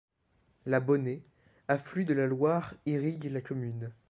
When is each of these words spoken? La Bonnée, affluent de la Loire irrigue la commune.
La 0.65 0.79
Bonnée, 0.79 1.21
affluent 1.67 2.05
de 2.05 2.15
la 2.15 2.25
Loire 2.25 2.73
irrigue 2.87 3.29
la 3.31 3.41
commune. 3.41 3.91